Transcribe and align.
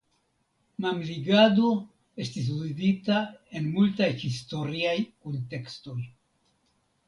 Mamligado 0.85 1.67
estis 2.25 2.49
uzita 2.55 3.21
en 3.61 3.69
multaj 3.77 4.11
historiaj 4.27 4.99
kuntekstoj. 5.07 5.99